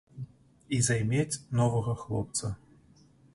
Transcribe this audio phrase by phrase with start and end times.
[0.77, 2.51] І займець новага хлопца.